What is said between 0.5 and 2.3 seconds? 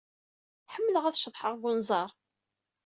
Ḥemmleɣ ad ceḍḥeɣ deg unẓar.